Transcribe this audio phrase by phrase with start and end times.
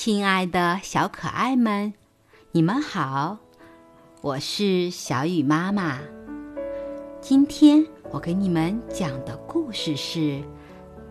[0.00, 1.92] 亲爱的小可爱们，
[2.52, 3.36] 你们好，
[4.20, 5.98] 我是小雨妈妈。
[7.20, 10.20] 今天我给你们讲的故事是《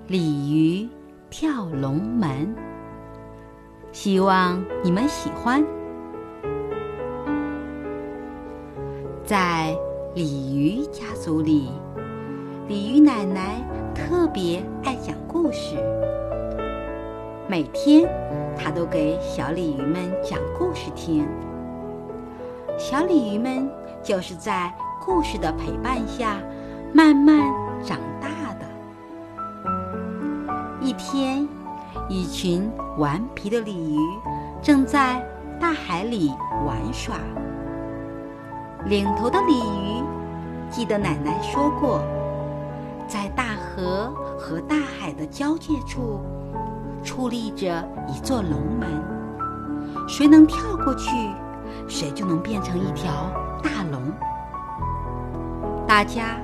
[0.07, 0.87] 鲤鱼
[1.29, 2.55] 跳龙门》，
[3.91, 5.61] 希望你们喜欢。
[9.25, 9.75] 在
[10.15, 11.69] 鲤鱼家族里，
[12.69, 13.61] 鲤鱼奶奶
[13.93, 15.75] 特别爱讲故事。
[17.49, 18.05] 每天，
[18.57, 21.25] 她都给小鲤鱼们讲故事听。
[22.77, 23.71] 小鲤鱼们
[24.03, 24.73] 就是在
[25.05, 26.41] 故事的陪伴下
[26.93, 27.39] 慢慢
[27.81, 28.67] 长大的。
[30.81, 31.47] 一天，
[32.09, 33.99] 一群顽皮的鲤鱼
[34.61, 35.25] 正在
[35.57, 36.33] 大海里
[36.65, 37.15] 玩耍。
[38.87, 40.03] 领头的鲤鱼
[40.69, 42.01] 记得奶奶说过，
[43.07, 46.19] 在大河和大海的交界处，
[47.07, 48.89] 矗立着一座龙门，
[50.09, 51.09] 谁能跳过去，
[51.87, 53.31] 谁就能变成一条
[53.63, 54.11] 大龙。
[55.87, 56.35] 大家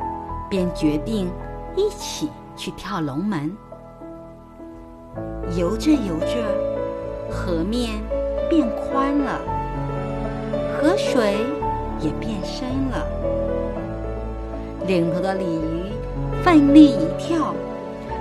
[0.49, 1.29] 便决定
[1.75, 3.51] 一起去跳龙门。
[5.57, 6.37] 游着游着，
[7.29, 8.01] 河面
[8.49, 9.41] 变宽了，
[10.79, 11.35] 河水。
[11.99, 13.05] 也变深了。
[14.87, 15.93] 领头的鲤鱼
[16.43, 17.53] 奋力一跳，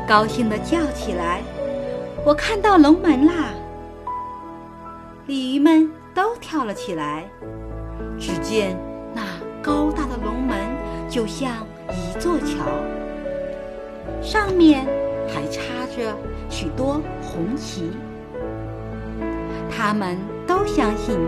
[0.06, 1.42] 高兴地叫起来
[2.24, 3.32] ：“我看到龙门啦！”
[5.26, 7.28] 鲤鱼们都跳了起来。
[8.18, 8.76] 只见
[9.14, 9.22] 那
[9.62, 10.56] 高大的龙门
[11.08, 12.66] 就像一座桥，
[14.20, 14.86] 上面
[15.28, 15.62] 还插
[15.96, 16.16] 着
[16.48, 17.90] 许多红旗。
[19.70, 21.18] 他们都相信，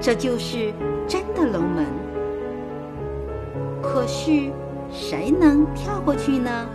[0.00, 0.72] 这就是。
[1.08, 1.84] 真的龙门，
[3.82, 4.52] 可是
[4.92, 6.68] 谁能跳过去呢？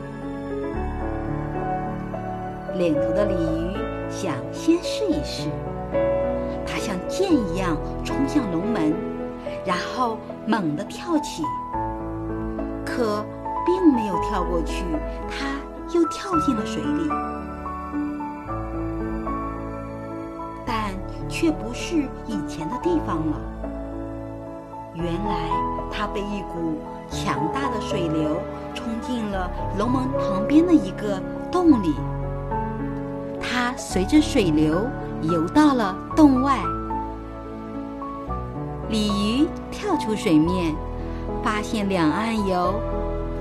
[2.76, 3.78] 领头的鲤鱼
[4.10, 5.50] 想先试一试，
[6.68, 8.94] 它像箭一样冲向龙门，
[9.66, 11.42] 然后猛地跳起，
[12.86, 13.24] 可
[13.66, 14.84] 并没有跳过去，
[15.30, 15.56] 它
[15.94, 17.10] 又跳进了水里，
[20.66, 20.92] 但
[21.30, 21.96] 却不是
[22.28, 23.40] 以前的地方了。
[24.96, 25.50] 原来，
[25.90, 26.78] 它被一股
[27.10, 28.36] 强大的水流
[28.74, 29.50] 冲进了
[29.80, 31.96] 龙门旁边的一个洞里。
[33.76, 34.88] 随着水流
[35.22, 36.60] 游到了洞外。
[38.90, 40.76] 鲤鱼跳出水面，
[41.44, 42.74] 发现两岸有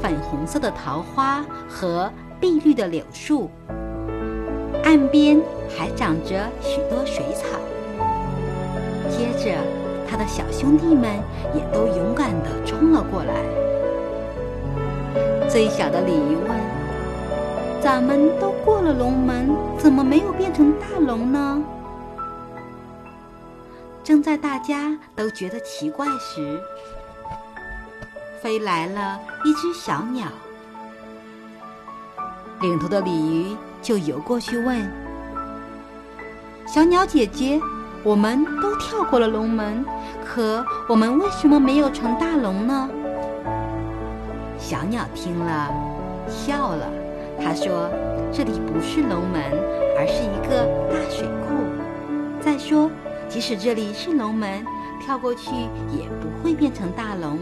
[0.00, 3.50] 粉红色的桃花和碧绿的柳树，
[4.84, 7.46] 岸边还长着许多水草。
[9.08, 9.56] 接着。
[10.06, 11.10] 他的小兄弟们
[11.56, 13.34] 也都勇敢地冲了过来。
[15.48, 16.48] 最小的鲤鱼问
[17.84, 21.62] ：“咱们都过了龙门，怎么没有变成大龙呢？”
[24.02, 26.58] 正在大家都觉得奇怪时，
[28.40, 30.28] 飞来了一只小鸟。
[32.62, 34.90] 领头的鲤鱼就游过去问
[36.66, 37.60] ：“小鸟姐姐。”
[38.02, 39.82] 我们都跳过了龙门，
[40.22, 42.90] 可我们为什么没有成大龙呢？
[44.58, 45.70] 小鸟听了，
[46.28, 46.86] 笑了。
[47.38, 47.90] 他说
[48.32, 49.42] ：“这里不是龙门，
[49.96, 51.48] 而是一个大水库。
[52.40, 52.90] 再说，
[53.28, 54.64] 即使这里是龙门，
[55.00, 55.50] 跳过去
[55.90, 57.38] 也不会变成大龙，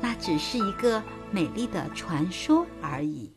[0.00, 3.32] 那只是一个美丽的传说而已。”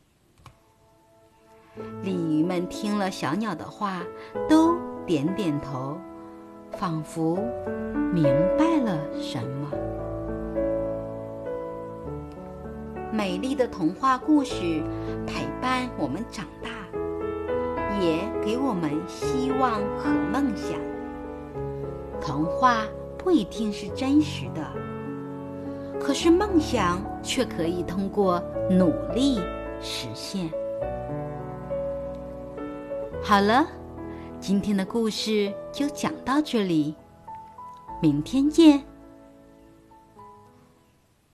[2.03, 4.03] 鲤鱼们听了小鸟的话，
[4.49, 5.97] 都点点头。
[6.75, 7.37] 仿佛
[8.11, 8.23] 明
[8.57, 9.69] 白了什么。
[13.11, 14.81] 美丽的童话故事
[15.25, 16.69] 陪伴我们长大，
[17.99, 20.79] 也给我们希望和梦想。
[22.21, 22.85] 童话
[23.17, 24.65] 不一定是真实的，
[25.99, 29.39] 可是梦想却可以通过努力
[29.81, 30.49] 实现。
[33.21, 33.65] 好了。
[34.39, 36.93] 今天的故事就讲到这里，
[38.01, 38.83] 明天见。